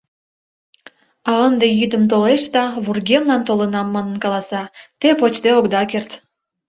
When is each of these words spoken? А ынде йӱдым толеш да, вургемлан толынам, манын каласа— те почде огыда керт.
А 1.29 1.31
ынде 1.47 1.67
йӱдым 1.79 2.03
толеш 2.11 2.43
да, 2.55 2.63
вургемлан 2.85 3.41
толынам, 3.47 3.87
манын 3.95 4.15
каласа— 4.23 4.63
те 4.99 5.09
почде 5.19 5.49
огыда 5.57 5.81
керт. 5.91 6.11